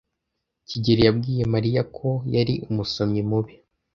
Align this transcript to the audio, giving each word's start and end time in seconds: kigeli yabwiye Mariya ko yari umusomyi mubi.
kigeli 0.67 1.01
yabwiye 1.07 1.43
Mariya 1.53 1.81
ko 1.95 2.09
yari 2.35 2.53
umusomyi 2.69 3.21
mubi. 3.29 3.53